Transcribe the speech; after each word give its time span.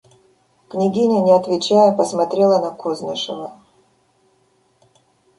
Княгиня, 0.67 1.21
не 1.21 1.31
отвечая, 1.31 1.91
посмотрела 1.91 2.59
на 2.59 2.71
Кознышева. 2.71 3.51